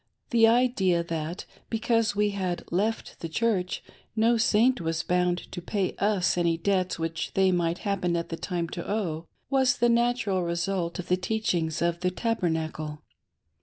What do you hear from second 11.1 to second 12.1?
teachings of the